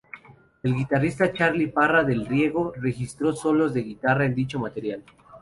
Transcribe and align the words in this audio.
El 0.63 0.73
guitarrista 0.73 1.31
Charlie 1.31 1.67
Parra 1.67 2.03
del 2.03 2.25
Riego 2.25 2.73
registró 2.75 3.33
solos 3.33 3.71
de 3.75 3.83
guitarra 3.83 4.25
en 4.25 4.33
dicho 4.33 4.57
material. 4.57 5.03